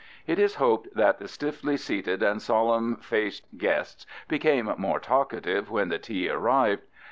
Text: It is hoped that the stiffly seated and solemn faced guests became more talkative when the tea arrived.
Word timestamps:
It 0.25 0.39
is 0.39 0.55
hoped 0.55 0.95
that 0.95 1.19
the 1.19 1.27
stiffly 1.27 1.77
seated 1.77 2.23
and 2.23 2.41
solemn 2.41 2.95
faced 2.95 3.45
guests 3.55 4.07
became 4.27 4.73
more 4.79 4.99
talkative 4.99 5.69
when 5.69 5.89
the 5.89 5.99
tea 5.99 6.27
arrived. 6.27 6.81